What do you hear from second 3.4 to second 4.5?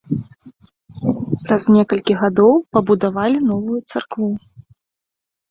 новую царкву.